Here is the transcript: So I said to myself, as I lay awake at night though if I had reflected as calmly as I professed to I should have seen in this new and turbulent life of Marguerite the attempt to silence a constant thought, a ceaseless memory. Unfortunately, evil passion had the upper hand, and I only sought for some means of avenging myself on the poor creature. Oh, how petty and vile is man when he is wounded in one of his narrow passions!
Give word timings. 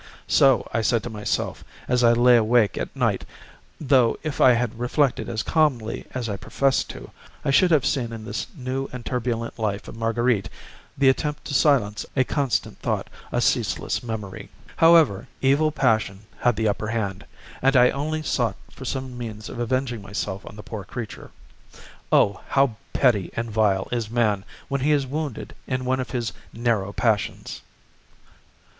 So 0.25 0.67
I 0.73 0.81
said 0.81 1.03
to 1.03 1.11
myself, 1.11 1.63
as 1.87 2.03
I 2.03 2.13
lay 2.13 2.35
awake 2.35 2.75
at 2.75 2.95
night 2.95 3.23
though 3.79 4.17
if 4.23 4.41
I 4.41 4.53
had 4.53 4.79
reflected 4.79 5.29
as 5.29 5.43
calmly 5.43 6.07
as 6.15 6.27
I 6.27 6.37
professed 6.37 6.89
to 6.89 7.11
I 7.45 7.51
should 7.51 7.69
have 7.69 7.85
seen 7.85 8.11
in 8.11 8.25
this 8.25 8.47
new 8.57 8.89
and 8.91 9.05
turbulent 9.05 9.59
life 9.59 9.87
of 9.87 9.95
Marguerite 9.95 10.49
the 10.97 11.07
attempt 11.07 11.45
to 11.45 11.53
silence 11.53 12.03
a 12.15 12.23
constant 12.23 12.79
thought, 12.79 13.11
a 13.31 13.39
ceaseless 13.41 14.01
memory. 14.01 14.49
Unfortunately, 14.79 15.27
evil 15.41 15.71
passion 15.71 16.21
had 16.39 16.55
the 16.55 16.67
upper 16.67 16.87
hand, 16.87 17.23
and 17.61 17.75
I 17.75 17.91
only 17.91 18.23
sought 18.23 18.55
for 18.71 18.85
some 18.85 19.15
means 19.15 19.49
of 19.49 19.59
avenging 19.59 20.01
myself 20.01 20.43
on 20.47 20.55
the 20.55 20.63
poor 20.63 20.83
creature. 20.83 21.29
Oh, 22.11 22.41
how 22.47 22.75
petty 22.91 23.29
and 23.35 23.51
vile 23.51 23.87
is 23.91 24.09
man 24.09 24.45
when 24.67 24.81
he 24.81 24.93
is 24.93 25.05
wounded 25.05 25.53
in 25.67 25.85
one 25.85 25.99
of 25.99 26.09
his 26.09 26.33
narrow 26.51 26.91
passions! 26.91 27.61